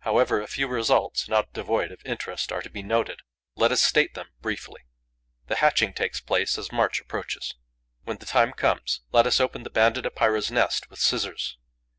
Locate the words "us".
3.72-3.82, 9.26-9.40